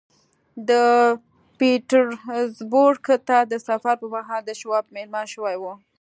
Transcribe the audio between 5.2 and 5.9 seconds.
شوي وو.